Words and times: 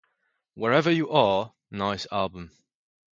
Wherever 0.55 0.89
you 0.89 1.11
are, 1.11 1.53
nice 1.69 2.07
album. 2.11 2.49